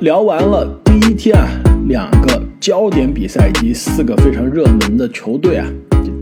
[0.00, 1.48] 聊完了第一天啊，
[1.88, 5.66] 两个焦点比赛以及四个非常热门的球队啊，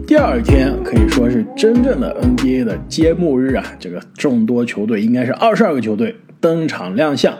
[0.06, 7.34] 第二天可以说是真正的 NBA 的揭幕日啊，这个众多球队应该是二十二个球队登场亮相，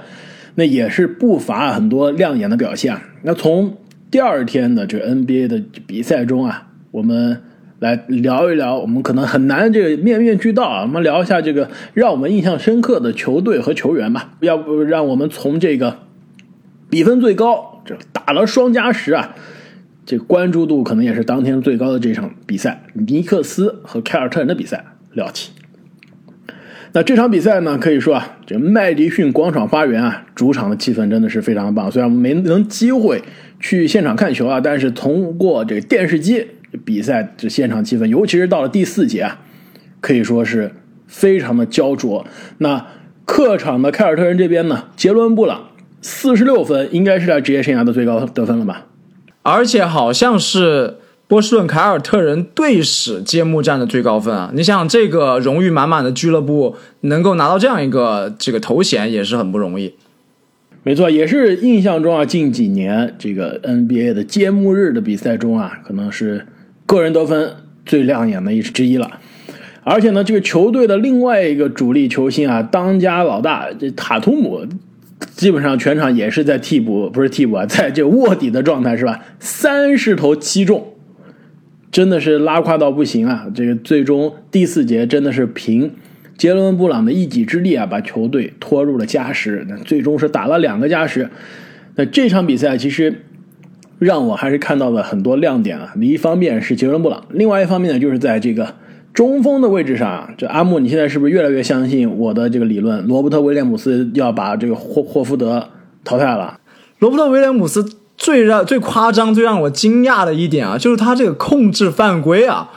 [0.57, 3.03] 那也是不乏很多亮眼的表现啊。
[3.23, 3.77] 那从
[4.11, 7.43] 第二天的这个 NBA 的比赛中啊，我们。
[7.81, 10.83] 来聊一聊，我们可能很难这个面面俱到啊。
[10.83, 14.37] 我们聊一下这个让我们印象深刻的球队和球员吧。
[14.41, 15.99] 要不让我们从这个
[16.95, 19.35] 比分最高，这打了双加时啊，
[20.07, 25.51] 这关注度可能也是当天最高的这场比赛——尼克斯和凯尔特人的比赛聊起。
[26.93, 31.91] 那这场比赛呢，可以说啊，这麦迪逊广场花园啊，主场的气氛真的是非常棒。
[31.91, 33.25] 虽然没能机会
[33.59, 36.47] 去现场看球啊，但是通过这个电视机。
[36.85, 39.41] 比赛这现场气氛，尤其是到了第四节啊，
[40.01, 40.71] 可以说是
[41.09, 42.25] 非常的焦灼。
[42.59, 42.87] 那
[43.25, 45.71] 客场的凯尔特人这边呢，杰伦布朗
[46.07, 48.89] 四十六分，应该是他职业生涯的最高得分了吧？
[49.41, 54.53] 而且好像是波士顿凯尔特人队史揭幕战的最高分啊！
[54.55, 59.95] 你想，这个荣誉满满的俱乐部能够拿到这样一个这个头衔，也是很不容易。
[60.83, 66.47] 没错，也是印象中啊，近几年这个 NBA 的揭幕日的比赛中啊，可能是。
[66.87, 67.51] 个人得分
[67.87, 69.11] 最亮眼的一之一了，
[69.85, 74.67] 而且呢，这个球队的另外一个主力球星啊，当家老大这塔图姆，
[75.37, 79.25] 基本上全场也是在替补，不是替补啊， 在这卧底的状态是吧？
[79.39, 80.95] 三十投七中，
[81.91, 83.47] 真的是拉胯到不行啊！
[83.55, 85.93] 这个最终第四节真的是凭
[86.37, 91.29] 杰伦布朗的一己之力啊，把球队拖入了加时，那最终是打了两个加时。
[91.97, 93.23] 那这场比赛其实。
[94.01, 95.95] 让我还是看到了很多亮点啊！
[96.01, 98.75] 一方面是杰伦布朗，另外一方面呢，就是在这个
[99.15, 103.07] 中锋的位置上，这阿木，你现在是不是越来越相信我的这个理论？
[103.07, 105.69] 罗伯特威廉姆斯要把这个霍霍福德
[106.03, 106.59] 淘汰了。
[106.99, 112.71] 罗伯特威廉姆斯最让最夸张、最让我惊讶的一点啊，就是他这个控制犯规啊，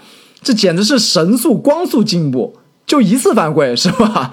[0.43, 4.31] 这简直是神速、光速进步，就一次犯规是吧？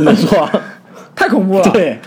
[0.00, 0.50] 没错，
[1.14, 1.70] 太恐怖了。
[1.70, 1.98] 对。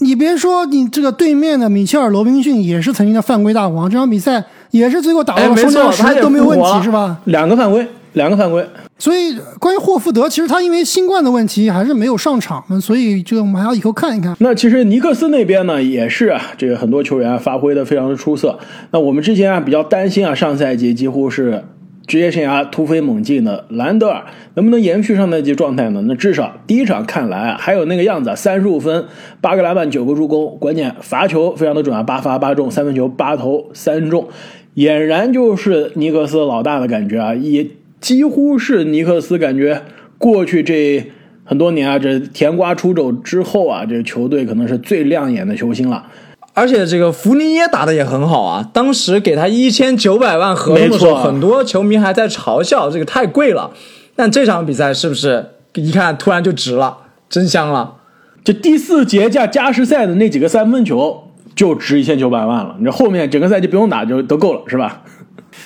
[0.00, 7.16] 你别说，你这个对面的米切尔·罗宾逊也是曾经的犯规大王，这场比赛也是最后打到了双加时都没有问题，是吧？
[7.24, 8.62] 两个犯规，两个犯规。
[8.98, 14.34] 所以关于霍福德，其实他因为新冠的问题还是没有上场，所以这个我们还要以后看一看。
[14.40, 18.58] 那其实尼克斯那边呢，也是啊，这个很多球员发挥的非常的出色。
[18.90, 21.62] 那我们之前啊比较担心啊，上赛季几乎是。
[22.06, 24.22] 职业生涯突飞猛进的兰德尔
[24.54, 26.00] 能不能延续上赛季状态呢？
[26.06, 29.06] 那至少第一场看来啊，还有那个样子，三十五分，
[29.40, 34.28] 八个篮板，九个助攻，关键罚球非常的准啊，八罚八中，三分球八投三中，
[34.76, 37.66] 俨然就是尼克斯老大的感觉啊，也
[38.00, 39.82] 几乎是尼克斯感觉
[40.18, 41.10] 过去这
[41.44, 46.06] 很多年啊，这甜瓜出走之后啊，这球队可能是最亮眼的球星了。
[46.54, 48.70] 而且这个福尼耶打的也很好啊！
[48.72, 53.72] 当时给他一千九百万合同的时候，很多球迷还在嘲笑这个太贵了。
[54.14, 56.96] 但这场比赛是不是一看突然就值了？
[57.28, 57.96] 真香了！
[58.42, 62.76] 这第四节加加时赛的那几个三分球就值一千九百万了。
[62.78, 65.02] 你这后面整个赛季不用打就都够了，是吧？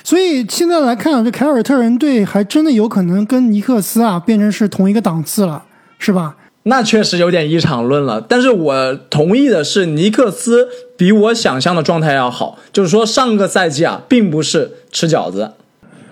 [0.03, 5.63] 所以现在来看，这凯尔特人队还真的有可能跟尼克斯啊变成是同一个档次了，
[5.99, 6.35] 是吧？
[6.63, 12.59] 那确实有点一场论了，但是我同意的是，尼克斯比我想象的状态要好。
[12.71, 15.53] 就是说，上个赛季啊，并不是吃饺子。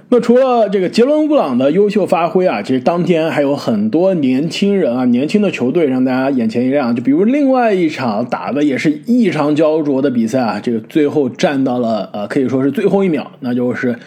[0.09, 6.95] 那除了这个杰伦布朗的优秀发挥啊，其实当天还有很多年轻人啊，年轻的球队让大家眼前一亮。
[6.95, 13.97] 就比如另外一场打的也是异常焦灼的比赛啊，这个最后站到了呃，可以说是最后一秒，那就是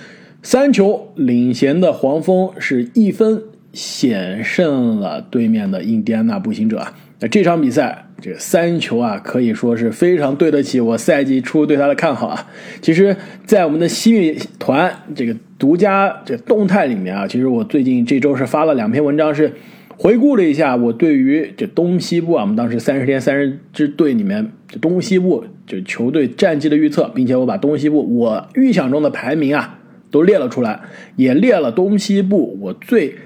[0.42, 3.42] 三球领衔的黄蜂是一分。
[3.74, 6.88] 险胜了对面的印第安纳步行者！
[7.20, 12.48] 那这场比赛这三球啊，可以说是非常对得起我赛季初对他的看好啊。
[12.80, 19.52] 其实，在我们的西米团这个独家这动态里面啊，其实我最近这周是发了两篇文章，是
[19.96, 29.80] 回顾了一下我对于这东西部啊，我们当时三十天三十支队里面这东西部就球队战绩的预测，并且我把东西部我预想中的排名啊
[30.12, 30.80] 都列了出来，
[31.16, 33.16] 也列了东西部我最。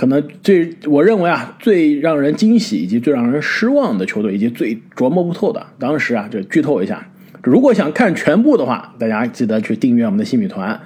[0.00, 7.06] 可能最我认为啊，最让人惊喜以及最让人失望的球队，以及最琢磨不透的，当时啊，就剧透一下。
[7.42, 10.80] 如果想看全部的话，大家记得去订阅我们的新米团。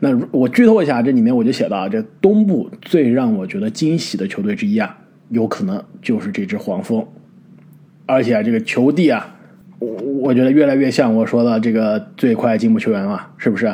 [0.00, 4.98] 那我剧透一下，这里面我就写到，这东部最让我觉得惊喜的球队之一啊，
[5.28, 7.06] 有可能就是这支黄蜂。
[8.04, 9.36] 而且这个球帝啊，
[9.78, 9.88] 我
[10.22, 13.72] 我觉得越来越像我说的这个最快进步球员了，是不是？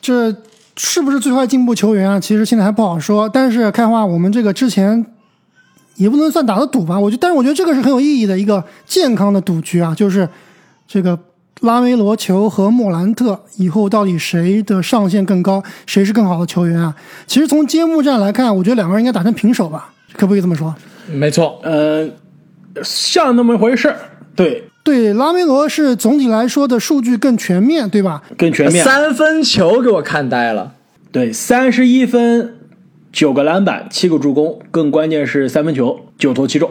[0.00, 0.34] 这。
[0.76, 2.18] 是不是最快进步球员啊？
[2.18, 3.28] 其实现在还不好说。
[3.28, 5.04] 但是开花，我们这个之前
[5.96, 6.98] 也不能算打的赌吧。
[6.98, 10.28] 我觉，但是我觉得这个是很有意义的一个健康的赌局啊，就是
[10.86, 11.18] 这个
[11.60, 16.94] 拉梅罗球和莫兰特以后到底谁的上限更高，谁是更好的球员啊？
[17.26, 20.74] 其实从揭幕战来看，我觉得两个人应该打成平手吧，可不可以这么说？
[21.06, 22.08] 没错，呃，
[22.82, 23.94] 像那么回事
[24.34, 24.64] 对。
[24.84, 28.22] 对，拉梅罗是总体来说的数据更全面，对吧？
[28.36, 30.74] 更全面，三分球给我看呆了。
[31.10, 32.54] 对，三十一分，
[33.10, 36.70] 九个篮板，七个助攻，更关键是三分球九投七中。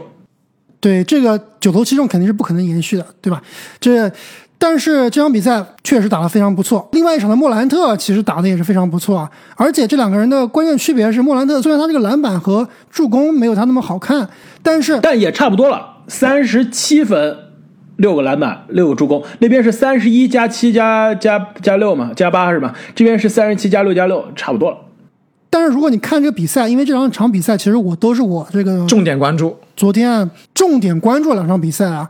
[0.79, 3.41] 对，这个九投七中肯定是不可能延续的，对吧？
[3.79, 4.11] 这，
[4.59, 6.87] 但是这场比赛确实打得非常不错。
[6.91, 14.29] 另外一场的莫兰特其实打得也是非常不错啊，而且这两个人的关键区别是，莫兰特虽然他这个篮板和助攻没有他那么好看，
[14.61, 17.35] 但是但也差不多了，三十七分。
[17.97, 22.73] 六个篮板，六个助攻，那边是三十一加七加加加六嘛，加八是吧？
[22.95, 24.77] 这边是三十七加六加六，差不多了。
[25.49, 32.09] 但是如果你看这个比赛，因为这两场比赛其实我都是我这个重点关注，昨天重点关注两场比赛啊。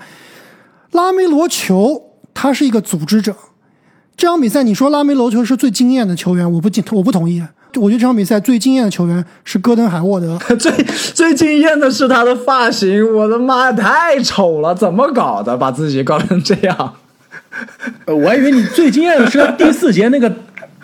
[0.91, 2.01] 拉梅罗球
[2.33, 3.36] 他是一个组织者，
[4.15, 7.44] 这场比赛你说拉梅罗球是最惊艳的球员，我不惊，我不同意。
[7.75, 10.38] 我觉得这场比赛最惊艳的球员是戈登海沃德。
[10.58, 10.72] 最
[11.14, 14.74] 最惊艳的是他的发型，我的妈，太丑了！
[14.74, 15.58] 怎么搞的？
[15.58, 16.94] 把自己搞成这样？
[18.08, 20.31] 我还以为你最惊艳的是他第四节那个，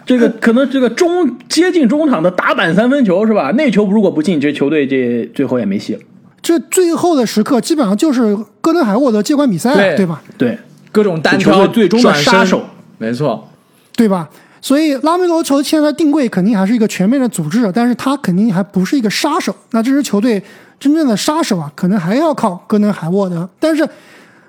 [0.05, 3.51] 这个可能这个中接近中场的打板三分球是吧？
[3.57, 5.99] 那球如果不进，这球队这最后也没戏了。
[6.41, 10.21] 这最后的时刻基本上就是戈登海沃德接管比赛，对吧？
[10.37, 10.57] 对，
[10.91, 12.63] 各种单挑最终的杀手，
[12.97, 13.49] 没错，
[13.95, 14.29] 对吧？
[14.61, 19.55] 所以拉梅罗球现在定位肯定还是一个全面的组织者，但是他肯定还不是一个杀手。
[19.71, 20.41] 那这支球队
[20.79, 23.49] 真正的杀手啊，可能还要靠戈登海沃德。
[23.59, 23.87] 但是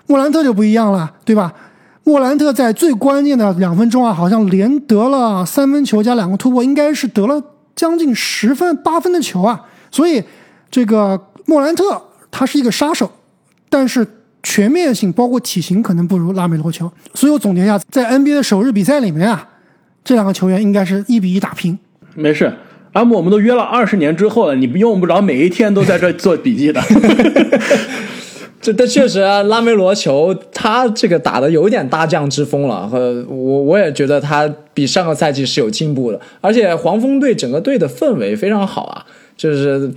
[0.07, 1.53] 莫兰特就不一样了，对吧？
[2.03, 7.41] 莫兰特在最关键的两分钟啊，好像连得了三分球加两个突破，应该是得了
[7.77, 9.61] 将近十分八分的球啊。
[9.93, 10.23] 所以
[10.71, 13.09] 这个莫兰特他是一个杀手，
[13.69, 14.05] 但是
[14.43, 16.91] 全面性包括体型可能不如拉梅罗球。
[17.15, 19.47] 所以我总结一下，在 NBA 的首日比赛里面啊。
[20.05, 21.79] 这两个球员应该是一比一打平。
[22.15, 22.53] 没事，
[22.93, 26.81] 阿姆，我们都约了二十年之后了，你不用不着每一天都在这做笔记的。
[28.61, 36.21] 这但确实啊，拉梅罗球他这个打的有点大将之风了，和我我也觉得他比上个赛季是有进步的。
[36.43, 39.91] 而且黄蜂队整个队的氛围非常好啊，就是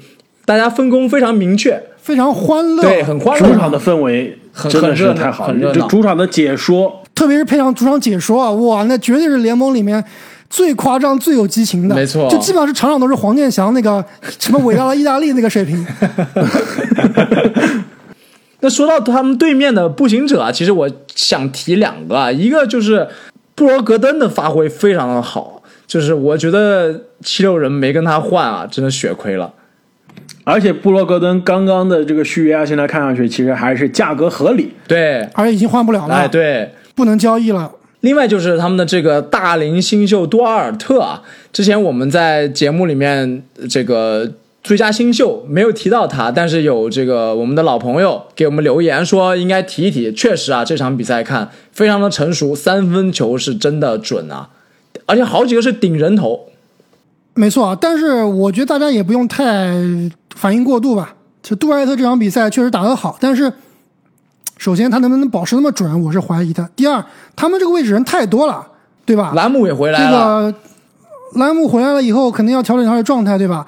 [0.45, 3.47] 大家分工非常明确，非常欢乐，对，很欢乐。
[3.49, 4.37] 主场的氛围
[4.69, 7.02] 真的是太好了，就主场的解说。
[7.23, 10.03] 特别是配上主场解说啊，哇，那绝对是联盟里面
[10.49, 11.95] 最夸张、最有激情的。
[11.95, 14.03] 没错，就基本上是场场都是黄健翔那个
[14.37, 15.87] 什么伟大的意大利那个水平。
[18.59, 23.07] 那说到他们对面的步行者啊，其实我想提两个啊，一个就是
[23.55, 29.53] 布罗格登的发挥非常的好，就是我觉得七六人没跟他换啊，真的血亏了。
[30.43, 34.73] 而且布罗格登刚刚的这个续约啊，现在看上去其实还是价格合理。
[34.85, 36.13] 对，而且已经换不了了。
[36.13, 36.69] 哎，对。
[36.95, 37.71] 不能交易了。
[38.01, 41.21] 另外就是他们的这个大龄新秀多尔特啊，
[41.53, 44.29] 之前我们在节目里面这个
[44.61, 50.11] 最佳新秀没有提到他，但是有这个我们的老朋友给我们留言说应该提一提。
[50.11, 54.49] 确实啊，这场比赛看非常的成熟，三分球是真的准啊，
[55.05, 56.47] 而且好几个是顶人头。
[57.35, 59.73] 没错啊，但是我觉得大家也不用太
[60.35, 61.15] 反应过度吧。
[61.41, 63.49] 就杜尔特这场比赛确实打得好，但是。
[64.63, 66.69] 首先，他能不能保持那么准，我是怀疑的。
[66.73, 67.03] 第二，
[67.35, 68.65] 他们这个位置人太多了，
[69.03, 69.33] 对吧？
[69.35, 70.09] 兰姆也回来了。
[70.09, 70.57] 这个
[71.37, 73.67] 兰姆回来了以后，肯定要调整调整状态，对吧？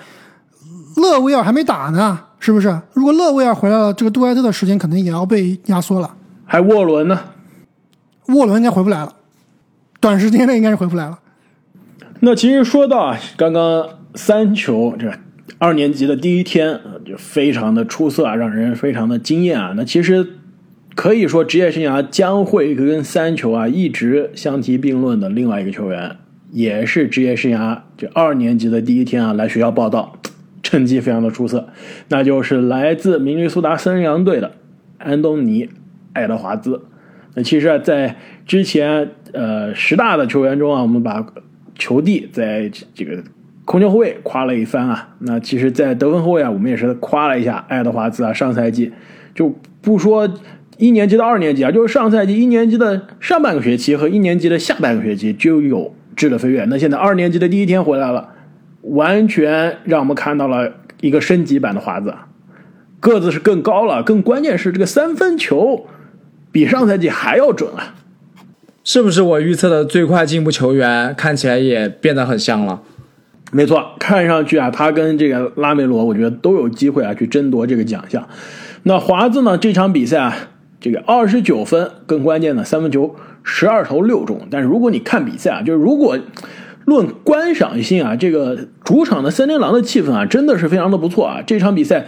[0.95, 2.79] 勒维尔还没打呢，是不是？
[2.93, 6.09] 如果勒维尔回来了，这个杜埃特的时间可能也要被压缩了。
[6.45, 7.19] 还沃伦呢？
[8.27, 9.11] 沃伦应该回不来了，
[9.99, 11.19] 短时间内应该是回不来了。
[12.21, 15.11] 那其实说到啊，刚刚三球这
[15.57, 19.73] 二年级的第一天就非常的出色啊，让人非常的惊艳啊。
[19.75, 20.25] 那其实。
[20.95, 26.15] 可以说，职业生涯将会跟三球啊一直相提并论的另外一个球员，
[26.51, 30.17] 也是职业生涯这二年级的第一天啊来学校报道，
[30.63, 31.67] 成绩非常的出色，
[32.07, 34.53] 那就是来自明尼苏达森林羊队的
[34.97, 35.65] 安东尼·
[36.13, 36.81] 爱德华兹。
[37.33, 38.15] 那其实啊，在
[38.47, 41.27] 之前呃十大的球员中啊，我们把
[41.77, 43.21] 球帝在这个
[43.65, 45.15] 控球后卫夸了一番啊。
[45.19, 48.31] 那其实，在得分后卫啊，我们也是夸了一下爱德华兹啊。
[48.31, 48.93] 上赛季
[49.35, 50.33] 就不说。
[50.77, 56.65] 一年级到二年级啊，就是上赛季一年级的上半个学期和一年级的下半个学期就有质的飞跃。
[56.69, 58.29] 那现在二年级的第一天回来了，
[58.81, 62.13] 完全让我们看到了一个升级版的华子，
[62.99, 65.85] 个子是更高了，更关键是这个三分球
[66.51, 67.95] 比上赛季还要准啊！
[68.83, 72.81] 是不是我预测的最快进步球员看起来也变得很像了？
[73.51, 78.27] 没错，看上去啊，他跟这个拉梅罗，我觉得都有机会啊去争夺这个奖项。
[78.83, 80.35] 那华子呢，这场比赛啊，
[80.79, 84.39] 这个二十九分，更关键的三分球十二投六中。
[84.49, 86.17] 但是如果你看比赛啊，就是如果
[86.85, 91.41] 论观赏性啊，这个主场的森林狼的气氛啊，真的是非常的不错啊。
[91.43, 92.05] 这场比赛，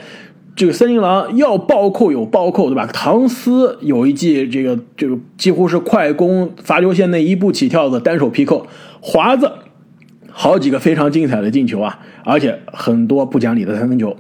[0.55, 2.87] 这个森林狼要暴扣有暴扣，对吧？
[2.93, 8.67] 唐斯有一记这个这个几乎是快攻罚球线内一步起跳的单手劈扣，
[9.01, 9.51] 华子
[10.29, 14.15] 好几个非常精彩的进球啊，而且很多不讲理的三分球。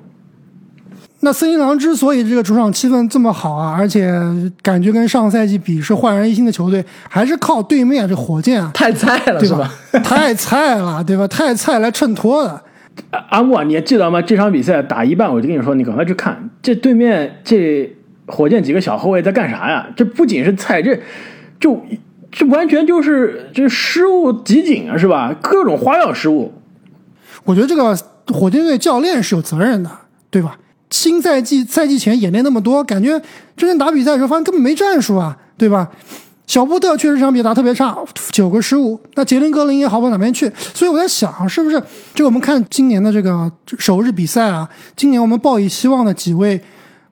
[1.21, 4.11] 那森林狼之所以这个主场气氛这么好啊，而且
[4.61, 9.73] 感觉跟上赛季比是焕然一新的球队，还是靠对面这火箭啊，太菜了，对吧？
[10.03, 11.27] 太菜了，对吧？
[11.27, 12.61] 太菜来衬托的。
[13.29, 14.21] 阿木啊，你还记得吗？
[14.21, 17.91] 这场比赛打一半，我就跟你说，你赶快去看这对面这
[18.27, 19.87] 火箭几个小后卫在干啥呀？
[19.95, 20.99] 这不仅是菜，这
[21.59, 21.81] 就
[22.31, 25.35] 这完全就是这失误集锦啊，是吧？
[25.41, 26.53] 各种花样失误。
[27.43, 27.97] 我觉得这个
[28.27, 29.89] 火箭队教练是有责任的，
[30.29, 30.57] 对吧？
[30.89, 33.19] 新赛季赛季前演练那么多，感觉
[33.55, 35.89] 真正打比赛的时候，发现根本没战术啊，对吧？
[36.47, 37.97] 小波特确实这场比赛打特别差，
[38.31, 38.97] 九个失误。
[39.15, 41.81] 那杰伦格林也好不到哪边去，所以我在想，是不是
[42.15, 44.69] 就我们看今年的这个首日比赛啊？
[44.95, 46.61] 今年我们抱以希望的几位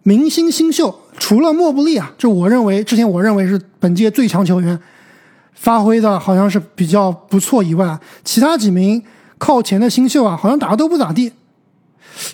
[0.04, 4.80] 明星新秀，除了莫布利啊，就我认为之前我认为是本届最强球员，
[5.54, 9.04] 发挥的好像是比较不错以外，其他几名
[9.38, 11.34] 靠前的新秀啊，好像打的都不咋地。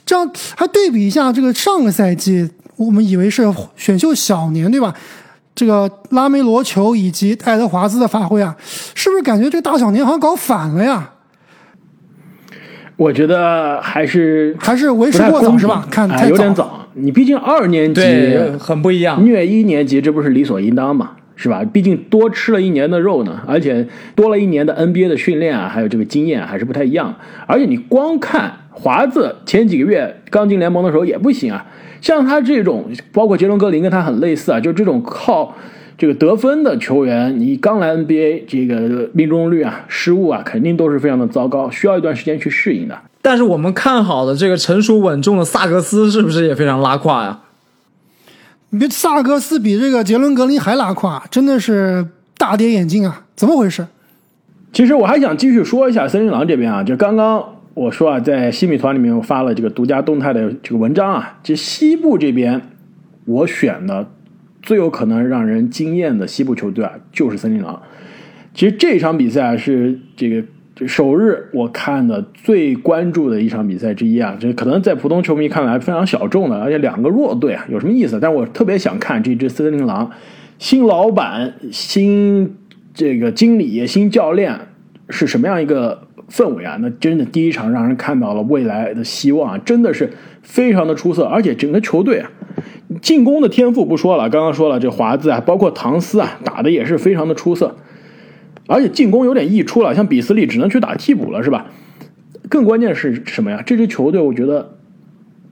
[0.05, 3.43] 这样还对比一下，这个上个赛季我们以为是
[3.75, 4.93] 选秀小年，对吧？
[5.53, 8.55] 这个拉梅罗球以及爱德华兹的发挥啊，
[8.95, 11.11] 是不是感觉这大小年好像搞反了呀？
[12.95, 15.85] 我觉得还是还是为时过早是吧？
[15.91, 18.01] 看有点早，你毕竟二年级
[18.57, 21.11] 很不一样，虐一年级这不是理所应当嘛？
[21.35, 21.63] 是吧？
[21.73, 23.85] 毕竟多吃了一年的肉呢，而且
[24.15, 27.13] 多了一年的 NBA 的训练啊，还有这个经验还是不太一样。
[27.45, 28.53] 而且你光看。
[28.71, 31.65] 华子前几个月刚进联盟的时候也不行啊，
[32.01, 35.53] 像他这种，包括杰伦格林跟他很类似啊，就这种靠
[35.97, 42.97] 这个得分的球员，你刚来 NBA，这个命中率啊、失误啊，肯定都是非常的糟糕，需要一段时间去适应的。
[43.21, 47.41] 但是我们看好的这个成熟稳重的萨格斯是不是也非常拉胯呀？
[48.71, 53.25] 你别萨格斯比这个杰伦格林还拉胯，真的是大跌眼镜啊！
[53.35, 53.85] 怎么回事？
[54.73, 57.43] 其实我还想继续说一下森林狼这边啊，就刚刚。
[57.73, 62.61] 我说啊，在西米团里面我发了这个独家动态的这个文章啊，这西部这边
[63.23, 64.11] 我选的
[64.61, 67.81] 最有可能让人惊艳的西部球队啊，就是森林狼。
[68.53, 70.43] 其实这场比赛是这个
[70.85, 78.19] 首日我看的最关注的一场比赛之一啊，这可能在普通球迷看来非常小众的，而且两个弱队啊，有什么意思？
[78.21, 80.11] 但我特别想看这支森林狼
[80.59, 82.53] 新老板、新
[82.93, 84.59] 这个经理、新教练
[85.09, 86.09] 是什么样一个。
[86.31, 90.09] 氛围啊，那真的第一场让人看到了未来的希望啊，真的是
[90.41, 92.31] 非常的出色，而且整个球队啊，
[93.01, 97.75] 进攻的天赋不说了，刚刚说了这华子啊，包括唐斯啊，打的也是非常的出色，
[98.67, 101.65] 而且进攻有点溢出了，像比斯利只能去打替补了，是吧？
[102.47, 103.61] 更关键是什么呀？
[103.65, 104.75] 这支球队我觉得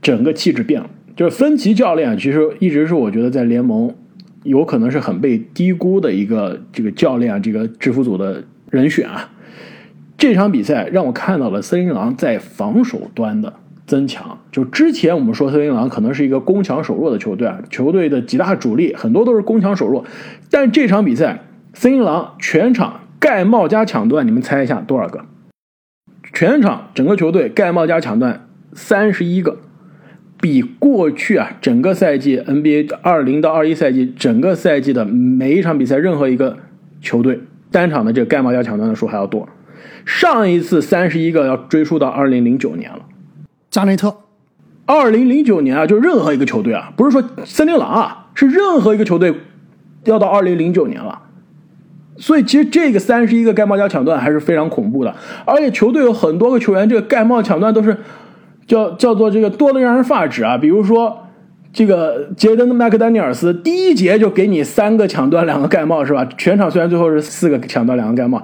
[0.02, 3.94] 整个气质变了，就是芬奇教练其实一直是我觉得在联盟
[4.44, 9.30] 有可能是很被低估的一个这个教练，这个制服组的人选啊。
[10.20, 13.54] 这场比赛让我看到了森林狼在防守端的
[13.88, 14.38] 增强。
[14.52, 20.04] 就之前我们说森林狼可能是一个攻强守弱的球队啊，球队的几大主力很多都是攻强守弱。
[20.52, 25.24] 但这场比赛，森林狼全场盖帽加抢断，你们猜一下多少个？
[26.34, 29.60] 全场整个球队盖帽加抢断三十一个，
[30.42, 36.58] 比过去啊整个赛季 NBA 二零到二一赛季整个赛季的每一场比赛任何一个
[37.02, 37.40] 球队
[37.72, 39.48] 单场的这个盖帽加抢断的数还要多。
[40.06, 43.00] 上一次三十一个要追溯到二零零九年了，
[43.70, 44.16] 加内特。
[44.86, 49.36] 二零零九年啊，就任何一个球队啊，不是说森林狼啊，是任何一个球队
[50.06, 51.22] 要到二零零九年了。
[52.18, 57.96] 所以其实这个三十一个盖帽加抢断还是非常恐怖的，而且球队有很多个球员，这个盖帽抢断都是
[58.66, 60.58] 叫叫做这个多的让人发指啊。
[60.58, 61.28] 比如说
[61.72, 66.28] 这个杰登麦克丹尼尔斯，第一节就给你三个抢断，两个盖帽是吧？
[66.36, 68.44] 全场虽然最后是四个抢断，两个盖帽。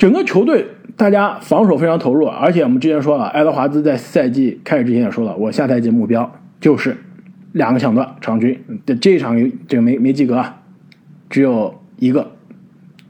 [0.00, 0.66] 整个球队
[0.96, 6.96] 大家防守非常投入，而且我们之前说了，爱德华兹在赛季开始之前也说了，我下赛季目标就是
[7.52, 8.58] 两个抢断场均。
[8.86, 9.36] 这这场
[9.68, 10.62] 这个没没及格啊，
[11.28, 12.32] 只有一个，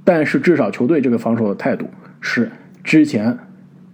[0.02, 1.86] 但是至少球队这个防守的态度
[2.20, 2.50] 是
[2.82, 3.38] 之前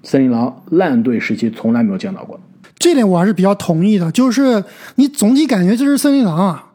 [0.02, 2.42] 森林狼烂队时期从来没有见到过的。
[2.78, 6.70] 这点我还是比较同意的，就是你总体感觉这支森林狼啊，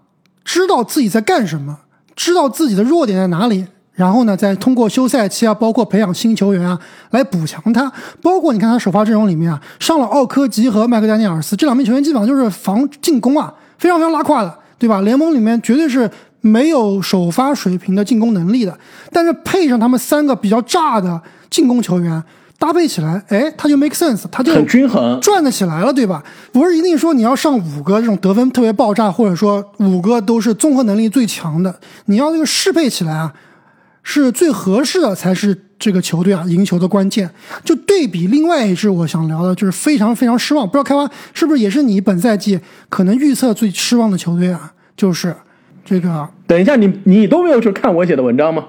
[0.46, 1.80] 知道自己在干什么，
[2.16, 3.66] 知道自己的弱点在哪里。
[3.94, 6.80] 然后呢，再通过休赛期啊，包括培养新球员啊，
[7.12, 7.92] 来补强他。
[8.22, 15.02] 包括你看他首发阵容里面啊，上了奥科吉和麦克丹尼尔斯这两名球员，基本上就是防进攻啊，非常非常拉胯的，对吧？
[15.02, 18.78] 联盟里面绝对是没有首发水平的进攻能力的。
[19.12, 22.24] 但是配上他们三个比较炸的进攻球员。
[22.58, 26.24] 搭配起来，哎，他就 make sense，他就很均衡，转得起来了，对吧？
[26.52, 33.34] 不是一定说你要上五个这种得分特别爆炸，或者说五个都是综合能力最强的，你要这个适配起来啊，
[34.04, 37.30] 是最合适的，才是这个球队啊赢球的关键。
[37.64, 44.74] 就对比另外一支，我想聊的就是非常非常失望，不知道开花是不是也是你本赛季可能预测最失望的球队啊？
[44.98, 45.36] 就是
[45.86, 46.28] 这个。
[46.48, 48.66] 等一下，你你都没有去看我写的文章吗？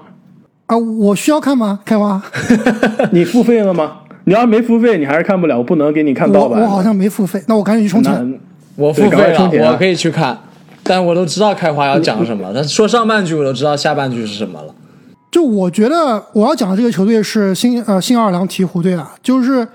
[0.67, 1.79] 啊，我需要看吗？
[1.83, 2.21] 开花，
[3.11, 3.99] 你付费了吗？
[4.25, 6.61] 你要没付费，你还是看不了，我不能给你看盗版。
[6.61, 8.39] 我好像没付费，那我赶紧去充钱。
[8.75, 10.37] 我付费了，我可以去看，
[10.81, 12.49] 但我都知道开花要讲什么。
[12.55, 14.73] 但说上半句，我都知道下半句是什么了。
[15.33, 19.67] 就我觉得我要讲的这个球队是新呃新奥尔良鹈鹕队啊，就是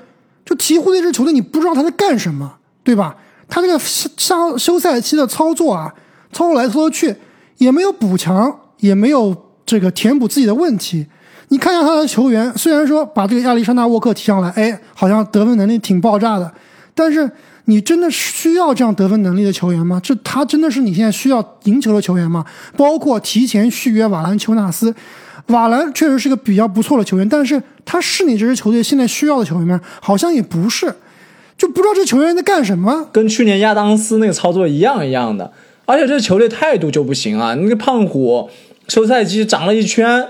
[0.46, 2.50] 就鹈鹕队这球队，你不知道他在干什么，
[2.84, 3.16] 对吧？
[3.48, 5.92] 他这个休休赛期的操作啊，
[6.32, 7.12] 操作来操去
[7.56, 9.36] 也没有补强，也没有。
[9.66, 11.06] 这个填补自己的问题，
[11.48, 16.50] 你看一下他的球员，虽然说把这个亚历山大沃克提上来，哎，好像得分能力挺爆炸的，
[16.94, 17.30] 但是
[17.66, 20.00] 你真的需要这样得分能力的球员吗？
[20.02, 22.42] 这他真的是你现在需要赢球的球员吗？
[22.78, 24.94] 包括提前续约瓦兰丘纳斯，
[25.48, 29.80] 瓦兰确实是个比较不错的球员，但是他是你这支球队现在需要的球员吗？
[30.00, 30.94] 好像也不是，
[31.56, 35.52] 就不知道这球员在干什么，跟去年亚当斯那个操作一样一样的，
[35.86, 38.48] 而且这球队态度就不行啊，那个胖虎。
[38.88, 40.28] 休赛期长了一圈，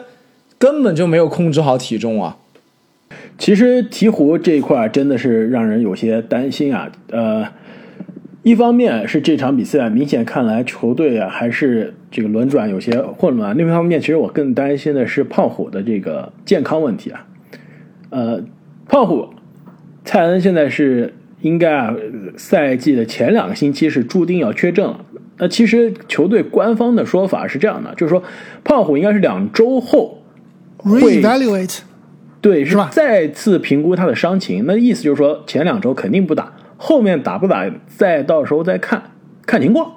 [0.59, 2.37] 根本就没有控制好体重啊！
[3.39, 6.91] 其实鹈鹕这一块真的是让人有些担心啊。
[7.13, 7.47] 呃，
[8.49, 17.27] 一方面是这场比赛明显看来球队啊还是这个轮转有些混乱；另一方面，其实我更担心的是胖虎的这个健康问题啊。
[18.09, 18.43] 呃，
[18.89, 19.29] 胖虎
[20.03, 21.95] 蔡恩现在是应该啊，
[22.39, 25.05] 赛季的前两个星期是注定要缺阵了。
[25.37, 28.23] 那其实球队官方的说法是这样的，就是说
[28.65, 30.23] 胖虎应该是两周后
[30.79, 31.81] reevaluate，
[32.41, 32.89] 对，是吧？
[32.91, 34.65] 再次评估他的伤情。
[34.67, 39.03] 那意思就是说前两周肯定不打，后面打不打再到时候再看
[39.45, 39.93] 看情况。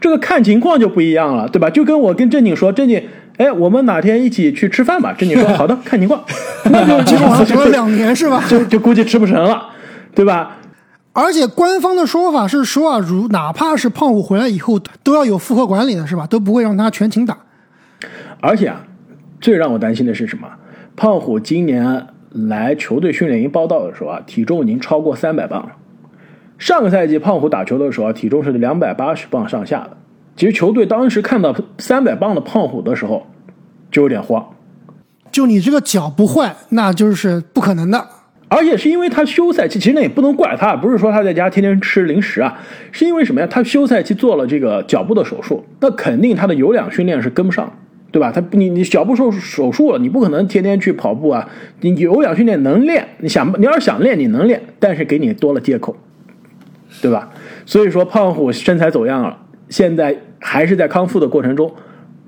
[0.00, 1.70] 这个看情况就不一样了，对吧？
[1.70, 3.00] 就跟我跟正经说，正经，
[3.36, 5.12] 哎，我们哪天一起去吃饭吧？
[5.12, 6.20] 正经说好的， 看情况。
[6.64, 8.42] 那就计划了两年是吧？
[8.48, 9.68] 就就估计吃不成了，
[10.14, 10.56] 对吧？
[11.12, 16.26] 而且官方的说法是说啊，如哪怕是胖虎回来以后，都要有复合管理的，是吧？
[16.26, 17.36] 都不会让他全勤打。
[18.40, 18.80] 而且啊，
[19.40, 20.48] 最让我担心的是什么？
[20.96, 25.68] 胖虎今年来球队训练营报道的时候啊，体重已经超过三百磅了。
[26.62, 29.96] 上个赛季胖虎打球的时候啊，体重是两百八十磅上下的。
[30.36, 33.26] 其实球队当时看到三百磅的胖虎的时候，
[33.90, 34.46] 就有点慌。
[35.32, 38.06] 就你这个脚不坏，那就是不可能的。
[38.46, 42.56] 而且是因为他休赛期，其实那也不能怪他，不是说他在家天天吃零食啊，
[42.92, 43.46] 是因为什么呀？
[43.50, 47.72] 他休赛期做了这个脚部的手术，那肯定他的有氧训练是跟不上，
[48.12, 48.30] 对吧？
[48.30, 51.48] 他你你脚部手手术了，你不可能天天去跑步啊。
[51.80, 55.96] 你有氧训练能练，你想你要是想练，你能练，但是给你多了借口，
[57.00, 57.30] 对吧？
[57.64, 61.72] 所以说胖虎身材走样了，现在还是在康复的过程中。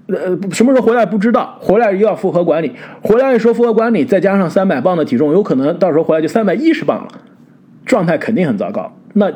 [0.07, 7.09] 呃，什么时候回来不知道，回来又要复合管理，回来说复合管理，再加上三百磅的体重，有可能到时候回来就三百一十磅了，
[7.87, 8.95] 状态肯定很糟糕。
[9.15, 9.33] 那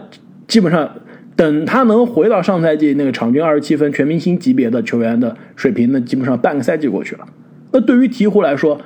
[0.46, 0.90] 基本上
[1.36, 7.24] 等他能回到上赛季那个场均二十七分全明星级别的球员的水平，那基本上半个赛季过去了。
[7.72, 8.78] 那对于鹈鹕来说，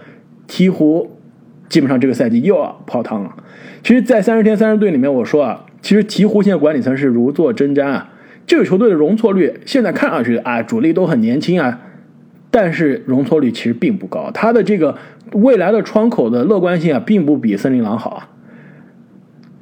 [0.47, 1.09] 鹈鹕
[1.69, 3.35] 基本上这个赛季又要泡汤了。
[3.83, 8.09] 其实，在三十天三十队里面，我说啊，其实鹈鹕现在管理层是如坐针毡啊。
[8.47, 11.81] 这个球队的容错率现在看上去啊，主力都很年轻啊，
[12.51, 14.31] 但是容错率其实并不高。
[14.33, 14.97] 他的这个
[15.33, 18.29] 未来的窗口的乐观性啊，并不比森林狼好啊。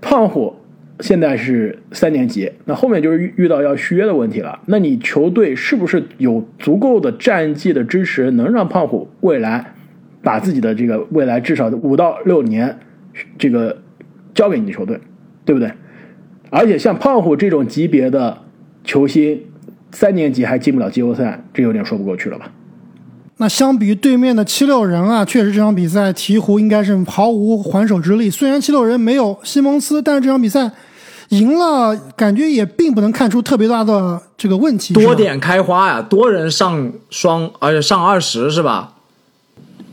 [0.01, 0.57] 胖虎
[1.01, 4.59] 现在是三年级，那后面就是遇到要续约的问题了。
[4.67, 9.75] 那你球队是不是有足够的战绩的支持，能让胖虎未来
[10.23, 12.79] 把自己的这个未来至少五到六年
[13.37, 13.83] 这个
[14.35, 14.99] 交给你的球队，
[15.45, 15.71] 对不对？
[16.51, 18.37] 而且像胖虎这种级别的。
[18.83, 19.39] 球星
[19.93, 22.51] 三年级还进不了季后赛，这有点说不过去了吧？
[23.37, 28.31] 那相比于对面的七六人啊，确实这场比赛鹈鹕应该是毫无还手之力。
[28.31, 30.71] 虽然七六人没有西蒙斯，但是这场比赛
[31.29, 34.95] 赢了，感觉也并不能看出特别大的这个问题。
[34.95, 38.95] 多点开花呀，多人上双，而且上二十是吧？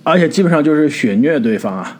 [0.04, 2.00] 而且基本上就是血虐对方啊，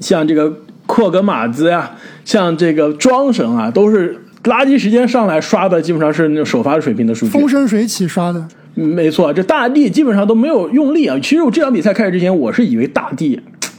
[0.00, 1.96] 像这个库格马兹呀，
[2.28, 4.18] 像这个庄神啊，都是。
[4.44, 8.42] 垃圾时间上来刷的基本上是那种首发水平的数据，风生水起刷的。
[8.74, 11.18] 没错，这大帝基本上都没有用力啊。
[11.20, 13.38] 其实我这场比赛开始之前，我是以为大帝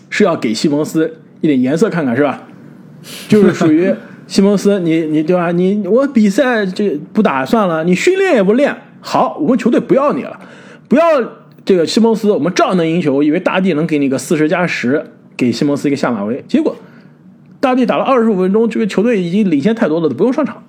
[0.09, 2.43] 是要给西蒙斯一点颜色看看，是吧？
[3.29, 3.91] 就是属于
[4.27, 5.51] 西蒙斯，你你对吧？
[5.51, 10.37] 你我比赛这不打算了，你训练也不练，好，我们球队不要你了，
[10.89, 11.05] 不要
[11.63, 13.15] 这个西蒙斯，我们照样能赢球。
[13.15, 15.03] 我以为大帝能给你个四十加十，
[15.37, 16.75] 给西蒙斯一个下马威，结果
[17.59, 20.63] 大帝打了二十五分钟，这个球队已经领先太多了，都不用上场。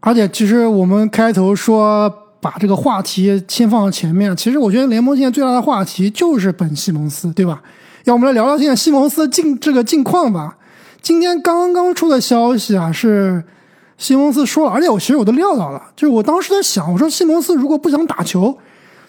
[0.00, 7.62] 而且，其实我们开头说把这个话题先放到前面，其实我觉得联盟现在最大的话题就是本西蒙斯，对吧？
[8.04, 10.56] 要我们来聊聊现在西蒙斯的近这个近况吧。
[11.02, 13.44] 今天刚刚出的消息啊，是
[13.98, 18.56] 西蒙斯说了，而且我其实我都料到了，就是我当时在想，我说西蒙斯如果不想打球，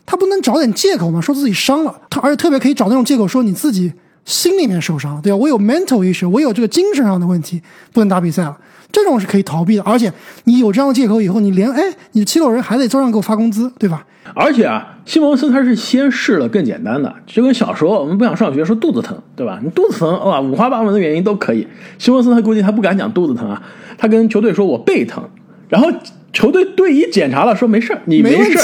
[0.05, 1.21] 他不能找点借口吗？
[1.21, 3.93] 说自己伤了，他而且特别可以找那种借口说你自己
[4.25, 5.37] 心里面受伤，对吧？
[5.37, 8.57] 我有 mental issue，我有这个精神上的问题，不能打比赛了。
[8.91, 10.11] 这种是可以逃避的，而且
[10.43, 11.81] 你有这样的借口以后，你连哎，
[12.11, 14.05] 你七六人还得照样给我发工资，对吧？
[14.35, 19.59] 而且啊，西蒙斯他是先试了更简单的，就跟小时候我们不想上学说肚子疼，对吧？
[19.63, 21.65] 你肚子疼哇，五花八门的原因都可以。
[21.97, 23.61] 西蒙斯他估计他不敢讲肚子疼啊，
[23.97, 25.23] 他跟球队说我背疼，
[25.69, 25.87] 然后
[26.33, 28.61] 球队队医检查了说没事儿你没事儿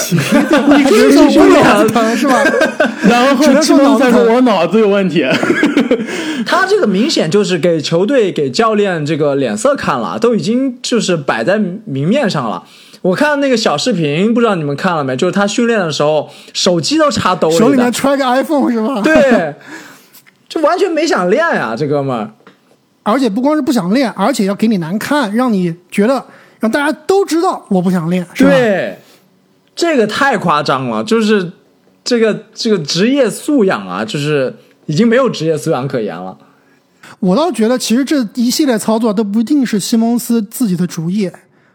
[0.77, 2.41] 你只是说脑子疼是吧？
[3.09, 5.25] 然后西蒙斯才说我脑子有问题。
[6.45, 12.63] 他这个明显就是给球队、给教练这个脸色看了，都已经就是摆在明面上了。
[13.01, 15.15] 我看那个小视频，不知道你们看了没？
[15.15, 19.01] 就是他训练的时候，手机都插兜里，手里面揣个 iPhone 是吧？
[19.03, 19.53] 对，
[20.47, 22.31] 就完全没想练呀，这哥们儿。
[23.03, 26.25] 而且不光是不想练，而且要给你难看，让你觉得
[26.59, 28.49] 让大家都知道我不想练，是吧？
[28.49, 28.97] 对，
[29.75, 31.51] 这个太夸张了，就是
[32.03, 36.37] 这个这个职业素养啊，就是已经没有职业素养可言了。
[37.19, 41.31] 我倒觉得，其实这一系列操作都不一定是西蒙斯自己的主意。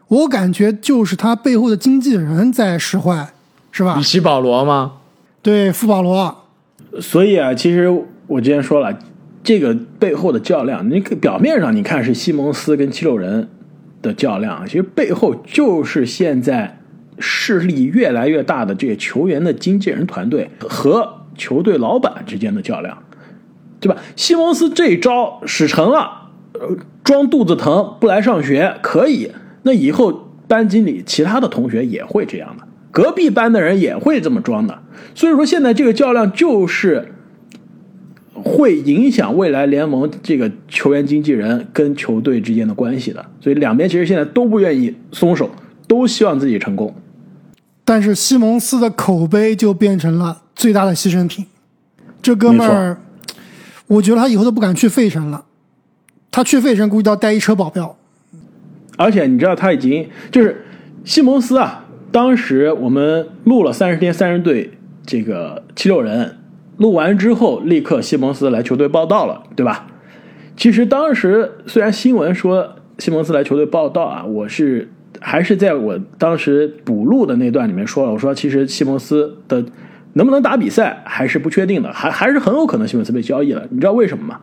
[0.08, 3.32] 我感觉就是他背后的经纪人在使坏，
[3.70, 3.94] 是吧？
[3.96, 4.92] 比奇保罗吗？
[5.40, 6.44] 对，富保罗。
[7.00, 7.88] 所以啊，其实
[8.26, 8.94] 我之前说了，
[9.42, 13.48] 这个背后的较量，你表面上你看是西蒙斯跟七六人
[14.02, 16.78] 的较量，其实背后就是现在
[17.18, 23.02] 势力越来越大的这些球员的经纪人团队和球队老板之间的较量，
[23.80, 23.96] 对吧？
[24.16, 29.30] 西蒙斯这一招使成了，呃，装肚子疼不来上学可以。
[29.62, 34.78] 那以后班级里其他的同学也会这样的，隔壁班的人也会这么装的。
[35.14, 37.14] 所以说现在这个较量就是
[38.42, 43.24] 会影响未来联盟这个球员经纪人跟球队之间的关系的。
[43.40, 45.50] 所以两边其实现在都不愿意松手，
[45.87, 46.94] 都希望自己成功。
[47.85, 51.46] 但是西蒙斯的口碑就变成了最大的牺牲品。
[52.20, 52.98] 这哥们儿，
[53.87, 55.44] 我觉得他以后都不敢去费城了。
[56.31, 57.96] 他去费城估计要带一车保镖。
[58.96, 60.64] 而且你知道他已经就是
[61.05, 64.70] 西蒙斯啊，当时我们录了三十天三人队
[65.05, 66.37] 这个七六人，
[66.76, 69.87] 录完之后立刻西蒙斯来球队报道了，对吧？
[70.56, 79.64] 其实当时虽然新闻说西蒙斯来球队报道啊，我是还是在我当时补录的那段里面说了，我说其实西蒙斯的
[80.14, 83.66] 能不能打比赛还是不确定的，还还是很有可能西蒙斯被交易了。
[83.70, 84.40] 你知道为什么吗？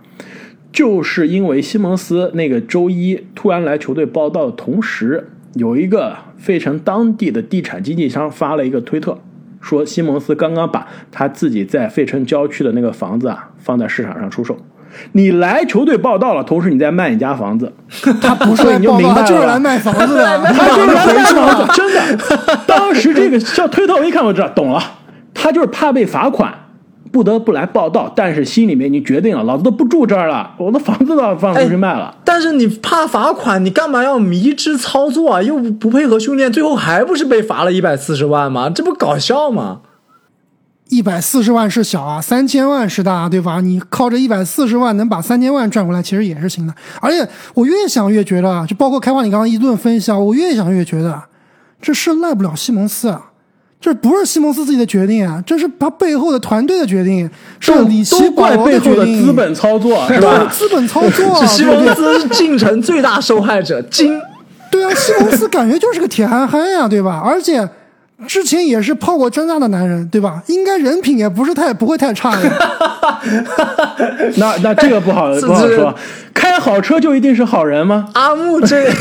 [0.72, 9.20] 就是因为西蒙斯那个周一突然来球队报道的同时，有一个费城当地的地产经纪商发了一个推特，
[9.62, 14.58] 说西蒙斯刚刚把他自己在费城郊区的那个房子啊放在市场上出售。
[15.12, 17.72] 你来球队报道了，同时你在卖你家房子，
[18.20, 22.58] 他不是来报道，他就是来卖房子的，他就是来卖房子，真的。
[22.66, 24.82] 当时这个像推特，我一看我知道，懂了，
[25.34, 26.52] 他就是怕被罚款。
[27.12, 32.16] 不得不来报道，但是心里面已经决定了，老子都不住这儿了，我的房子都要放出去卖了。
[32.24, 35.42] 但是你怕罚款，你干嘛要迷之操作啊？
[35.42, 38.70] 又不配合训练，最后还不是被罚了一百四十万吗？
[38.70, 39.82] 这不搞笑吗？
[40.90, 43.62] 一百四十万是小啊，三千万是大，对吧？
[43.62, 46.74] 你靠着一百四十万能把三千万赚回来，其实也是行的。
[47.00, 51.24] 而且我越想越觉得，就包括开花你刚刚一顿分析啊，我越想越觉得，
[51.82, 53.29] 这事赖不了西蒙斯啊。
[53.82, 57.30] 这不是西蒙斯自己的决定啊，这是他背后的团队的决定，
[57.62, 59.26] 是里奇保罗的决定。
[59.26, 60.46] 资本操作是吧？
[60.52, 63.82] 资本操作， 西蒙斯进程最大受害者。
[63.84, 64.20] 金，
[64.70, 67.22] 对啊，西蒙斯感觉就是个铁憨憨呀，对吧？
[67.24, 67.68] 而且
[68.28, 70.44] 之前也是泡过真娜的男人，对吧？
[70.48, 72.52] 应该人品也不是太不会太差的。
[74.38, 75.94] 那那这个不好 不好说，
[76.34, 78.10] 开好车就一定是好人吗？
[78.14, 78.90] 阿木这。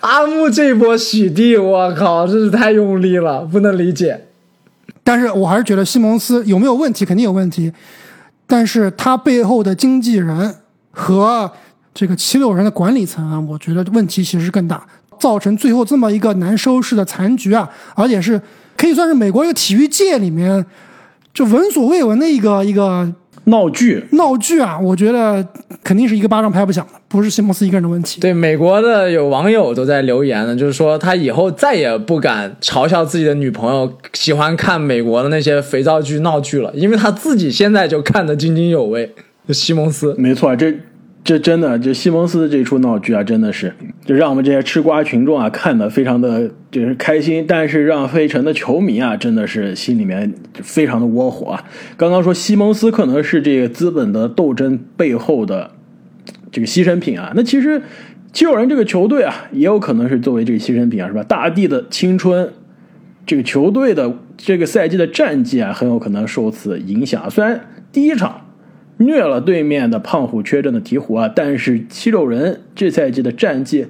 [0.00, 4.26] 阿木这波洗地，我靠，真是太用力了，不能理解。
[5.02, 7.72] 但是我还是觉得西蒙斯有没有问题，肯定有问题。
[8.46, 10.54] 但是他背后的经纪人
[10.90, 11.50] 和
[11.94, 14.84] 这个七六人的管理层啊，我觉得问题其实更大。
[15.24, 18.38] 造成最后这么一个难收拾的残局啊，而且是
[18.76, 20.62] 可以算是美国一个体育界里面
[21.32, 23.10] 就闻所未闻的一个一个
[23.44, 24.04] 闹剧。
[24.10, 24.78] 闹剧啊！
[24.78, 25.42] 我觉得
[25.82, 28.20] 肯定是一个巴掌拍不响的，不是西蒙斯一个人的问题。
[28.20, 39.14] 对，美国的有网友都在留言呢，就是说他以后再也不敢嘲笑自己的女朋友喜欢看美国的那些肥皂剧闹剧了，因为他自己现在就看得津津有味。
[39.48, 40.74] 就西蒙斯，没错，这
[41.24, 43.72] 这真的，这西蒙斯这出闹剧啊，真的是
[44.04, 51.64] 就让我们这些吃瓜群众啊看得非常的就是开心，但是让费城的球迷啊真的是心里面非常的窝火啊。
[51.96, 55.70] 刚刚说西蒙斯可能是这个资本的斗争背后的
[56.52, 57.80] 这个牺牲品啊，那其实
[58.34, 61.22] 七六人这个球队啊也有可能是作为这个牺牲品啊，是吧？
[61.22, 62.52] 大地的青春，
[63.24, 67.30] 这个球队的这个赛季的战绩啊，很有可能受此影响。
[67.30, 67.58] 虽然
[67.90, 68.42] 第一场。
[68.98, 73.86] 虐了对面的胖虎缺阵的鹈鹕啊，但是七六人这赛季的战绩，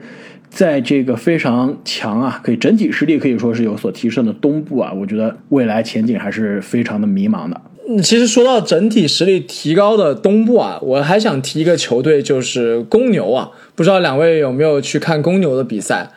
[0.49, 7.61] 在这个非常强啊，可以整体实力可以说是有所提升的东部啊，我觉得未来前景还是非常的迷茫的。
[8.03, 13.51] 其实说到整体实力提高的东部啊，我还想提一个球队，就是公牛啊。
[13.75, 16.11] 不知道两位有没有去看公牛的比赛？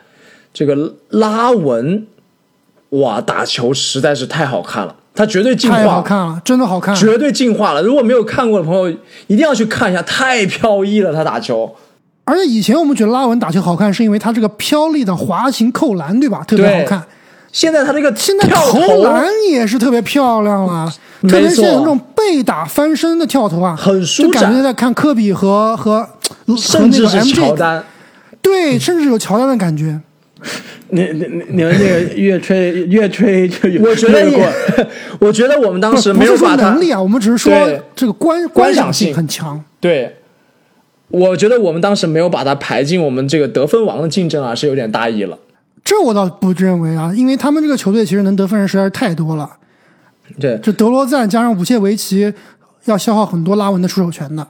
[0.54, 2.06] 这个拉文，
[2.88, 4.96] 哇，打球实在是太好看了。
[5.18, 7.82] 他绝对进化，太好看了，真的好看，绝对进化了。
[7.82, 8.88] 如果没有看过的朋友，
[9.26, 11.12] 一定要去看一下，太飘逸了。
[11.12, 11.74] 他打球，
[12.22, 16.44] 而且以前我们觉得拉文打球好看，是因为他这个飘逸的滑行扣篮，对吧？
[16.46, 17.02] 特别好看。
[17.50, 20.88] 现在他这个现在投篮也是特别漂亮了，
[21.22, 26.08] 特别是那种被打翻身的跳投啊，很舒展，感觉在看科比和和
[26.56, 27.82] 甚至是乔丹，
[28.40, 30.00] 对，甚至有乔丹的感觉。
[30.90, 34.52] 你你你们这个 越吹越吹就我觉得也，
[35.20, 37.52] 我觉得我们当时没有把能力啊，我们只是说
[37.94, 39.62] 这个观观赏性很强。
[39.80, 40.16] 对，
[41.08, 45.38] 我觉得我们当时没有把他排进我们这个得分王的竞争啊，是有点大意了。
[45.84, 49.50] 这我倒不认为啊，因为他们这个球队其实能得分人实在是太多了。
[50.38, 52.32] 对，这德罗赞加上武切维奇，
[52.84, 54.46] 要消耗很多拉文的出手权的。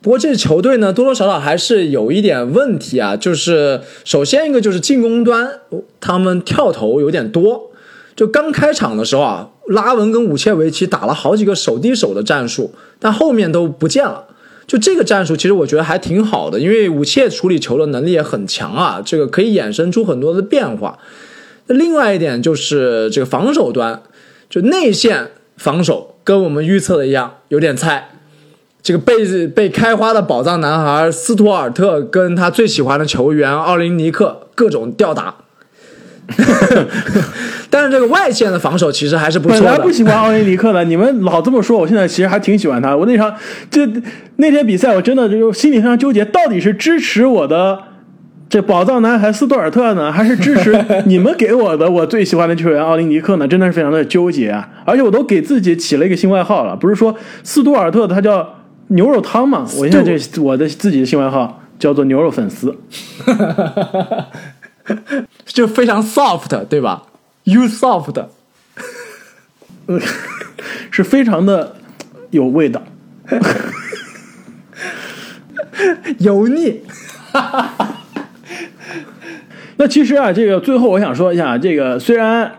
[0.00, 3.16] 不过这支球队呢，多多少少还是有一点问题啊。
[3.16, 5.60] 就是首先一个就是进攻端，
[6.00, 7.72] 他们跳投有点多。
[8.14, 14.24] 就刚开场的时候啊，拉文跟武切维奇打了好几个手递手的战术，但后面都不见了。
[14.66, 20.98] 就这个战术，其实我觉得还挺好的，因为武切处理球的能力也很强啊，这个可以衍生出很多的变化。
[21.66, 24.02] 那另外一点就是这个防守端，
[24.50, 28.10] 就内线防守跟我们预测的一样，有点菜。
[28.80, 35.34] 这个被被开花的宝藏男孩斯图尔特跟他最喜欢的球员奥林尼克各种吊打，
[37.68, 39.64] 但是这个外线的防守其实还是不错的。
[39.64, 42.96] 本来不喜欢奥林尼克的，你们老这么说，我现在其实还挺喜欢他。
[42.96, 43.34] 我那场
[43.70, 43.86] 这
[44.36, 47.78] 那天比赛，我真的就心里非常纠结，到底是支持我的
[48.48, 53.46] 这宝藏男孩斯图尔特呢， 还是支持你们给我的我最喜欢的球员奥林尼克呢？
[53.46, 54.66] 真的是非常的纠结啊！
[54.86, 58.54] 而且我都给自己起了一个新外号了，不是说斯图尔特他叫。
[58.88, 62.76] 牛肉汤嘛，我现在这我的自己的新外号叫做牛肉粉丝，
[65.46, 67.04] 就非常 soft 对吧
[67.44, 68.26] ？You soft，
[70.90, 71.76] 是非常的
[72.30, 72.82] 有味道，
[76.18, 76.82] 油腻。
[79.76, 82.52] 那其实啊，这个最后我想说一下，这个虽然。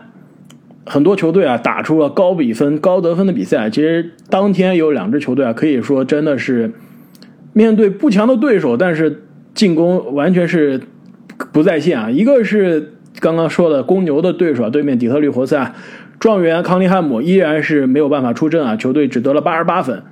[0.90, 3.70] 很多球队啊打出了高比分、高得分的比赛。
[3.70, 6.72] 其实当天有两支球队啊，可以说真的是
[7.52, 9.22] 面对不强的对手，但是
[9.54, 10.80] 进攻完全是
[11.52, 12.10] 不在线啊。
[12.10, 15.72] 一个是刚刚说的公牛的对手，啊对面底特律活塞
[16.18, 20.02] 状元康利汉姆依然是没有办法出阵啊，球队只得了八十八分。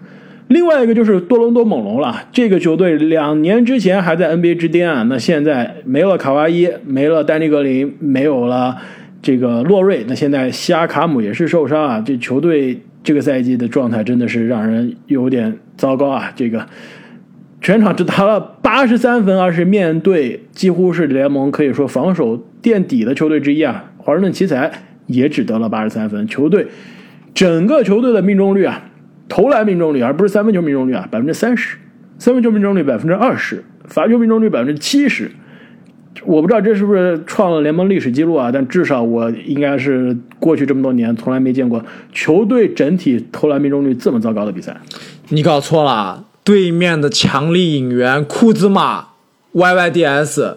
[0.46, 8.76] 另外一个就是多伦多猛龙了，这个球队两年之前还在 NBA 之巅啊，那现在没了卡哇伊，没了丹尼格林，没有了。
[9.20, 16.30] 这个洛瑞，那现在西亚卡姆也是受伤啊，这球队这个赛季的状态真的是让人有点糟糕啊。
[16.36, 16.66] 这个
[17.60, 24.70] 全场只打了八十三分，而是面对几乎是联盟可以说防守垫底的球队之一啊，华盛顿奇才
[25.06, 26.26] 也只得了八十三分。
[26.28, 26.68] 球队
[27.34, 28.90] 整个球队的命中率啊，
[29.28, 31.76] 投篮命中率而不是三分球命中率啊，百分之三十，
[32.18, 35.32] 三分球命中率百分之二十，罚球命中率百分之七十。
[36.24, 38.50] 我不知道这是不是创了联盟历史记录啊？
[38.52, 44.76] 但至少我应该是过去这么多年从来没见过球队整体投篮命中率这么糟糕的比赛。
[45.28, 49.06] 你搞错了，对面的强力引援库兹马
[49.54, 50.56] ，YYDS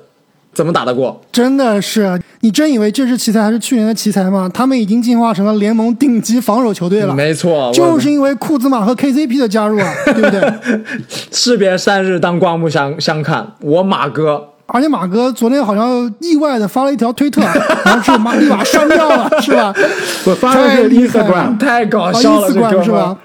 [0.53, 1.21] 怎么打得过？
[1.31, 4.49] 真的是，你真以为这支奇才还是去年的奇才吗？
[4.53, 7.13] 他们已经进化成了联盟顶级防守球队了。
[7.13, 10.41] 没错，就是因为库兹马和 KCP 的加入啊，对不对？
[11.31, 13.53] 士别三日，当刮目相相看。
[13.61, 14.47] 我马哥。
[14.73, 17.41] 而且马哥昨天好像意外的发了一条推特，
[17.83, 19.73] 然后是马立马删掉了，是吧？
[20.25, 23.17] 我发的是 Instagram，太搞笑了，这是吧？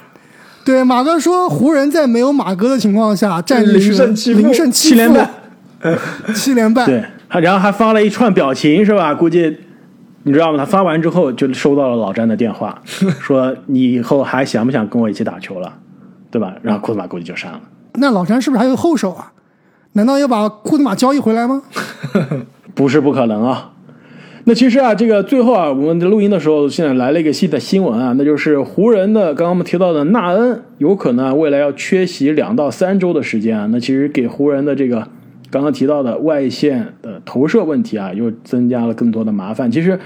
[0.64, 3.92] 对，马哥说湖人在没有马哥的情况下，战绩是
[4.34, 5.30] 零胜七连败，
[6.34, 6.84] 七连败。
[6.86, 7.04] 对，
[7.40, 9.14] 然后还发了一串表情，是吧？
[9.14, 9.56] 估计
[10.24, 10.58] 你知道吗？
[10.58, 12.82] 他发完之后就收到了老詹的电话，
[13.20, 15.72] 说你以后还想不想跟我一起打球了，
[16.32, 16.54] 对吧？
[16.62, 17.60] 然后库兹马估计就删了。
[17.94, 19.30] 那老詹是不是还有后手啊？
[19.96, 21.62] 难道要把库兹马交易回来吗？
[22.76, 23.72] 不是不可能啊。
[24.44, 33.66] 那其实啊，这个最后啊，我们录音的时候，现在来了一个新的新闻啊，那就是湖人的刚刚我们提到的纳恩，有可能未来要缺席两到三周的时间啊。
[33.72, 35.08] 那其实给湖人的这个
[35.50, 39.70] 刚刚提到的外线的投射问题啊，又增加了更多的麻烦。
[39.70, 39.98] 其实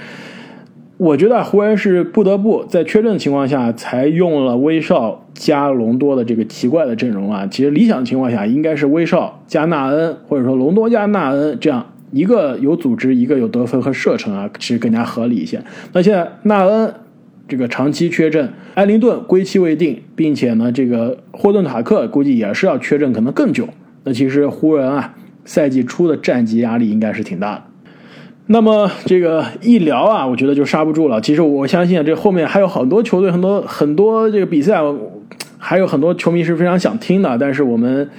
[1.00, 7.46] 我觉得湖人是不得不在缺阵的情况下，才用了威少加隆多的这个奇怪的阵容啊。
[7.50, 11.86] 其实理想情况下，应该是威少加纳恩，或者说隆多加纳恩这样。
[12.12, 15.62] 一个有组织，一个有得分和射程啊，其实更加合理一些。
[15.94, 16.92] 那现在纳恩
[17.48, 23.66] 这个长期缺阵，埃灵顿归期未定，并且呢，这个霍顿塔克估计也是要缺阵，可能更久。
[24.04, 25.14] 那其实湖人啊，
[25.46, 27.62] 赛季初的战绩压力应该是挺大的。
[28.52, 31.20] 那么这个一聊啊，我觉得就刹不住了。
[31.20, 34.80] 其实我相信这后面还有很多球队，很多很多这个比赛，
[35.56, 37.38] 还有很多球迷是非常想听的。
[37.38, 38.10] 但是我们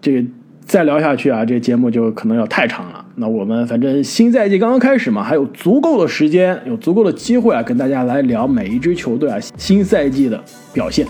[0.00, 0.22] 这个。
[0.64, 3.04] 再聊下去啊，这节目就可能要太长了。
[3.16, 10.40] 那我们反正新赛季刚刚开始嘛，还有足够的时间，有足够的机会啊，跟大家来聊每一支球队啊新赛季的
[10.72, 11.04] 表现。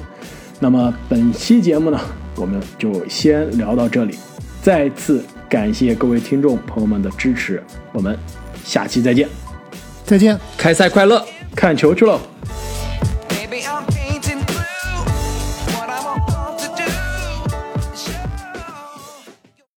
[0.59, 2.01] 那么本期节目呢，
[2.37, 4.15] 我们就先聊到这里。
[4.63, 8.17] 再次感谢各位听众朋友们的支持，我们
[8.65, 9.29] 下期再见。
[10.05, 12.21] 再见，开赛快乐，看球去喽。